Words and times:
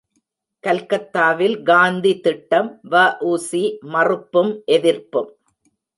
கல்கத்தாவில் 0.63 1.57
காந்தி 1.63 2.13
திட்டம் 2.19 2.71
வ.உ.சி.மறுப்பும் 2.91 4.51
எதிர்ப்பும்! 4.75 5.31